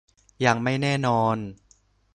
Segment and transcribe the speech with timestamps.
[0.45, 1.35] ยังไม่แน่นอน